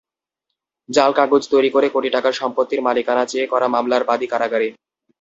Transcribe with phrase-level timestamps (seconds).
[0.89, 4.67] জাল কাগজ তৈরি করে কোটি টাকার সম্পত্তির মালিকানা চেয়ে করা মামলার বাদী কারাগারে।